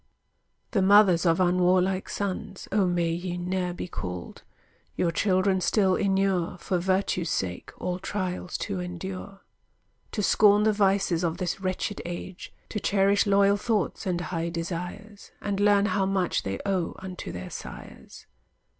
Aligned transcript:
The 0.71 0.81
mothers 0.81 1.27
of 1.27 1.39
unwarlike 1.39 2.09
sons 2.09 2.67
O 2.71 2.87
may 2.87 3.11
ye 3.11 3.37
ne'er 3.37 3.71
be 3.71 3.87
called! 3.87 4.41
Your 4.95 5.11
children 5.11 5.61
still 5.61 5.93
inure 5.95 6.57
For 6.57 6.79
virtue's 6.79 7.29
sake 7.29 7.71
all 7.77 7.99
trials 7.99 8.57
to 8.65 8.79
endure; 8.79 9.41
To 10.13 10.23
scorn 10.23 10.63
the 10.63 10.73
vices 10.73 11.23
of 11.23 11.37
this 11.37 11.61
wretched 11.61 12.01
age; 12.03 12.51
To 12.69 12.79
cherish 12.79 13.27
loyal 13.27 13.57
thoughts, 13.57 14.07
and 14.07 14.19
high 14.19 14.49
desires; 14.49 15.29
And 15.39 15.59
learn 15.59 15.85
how 15.85 16.07
much 16.07 16.41
they 16.41 16.57
owe 16.65 16.95
unto 16.97 17.31
their 17.31 17.51
sires. 17.51 18.25